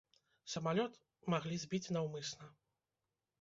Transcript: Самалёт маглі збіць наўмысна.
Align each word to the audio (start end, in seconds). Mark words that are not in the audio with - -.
Самалёт 0.53 0.91
маглі 1.33 1.59
збіць 1.65 1.93
наўмысна. 1.99 2.49